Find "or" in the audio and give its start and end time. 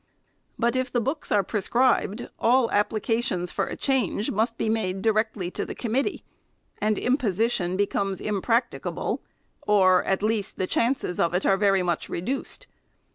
9.61-10.03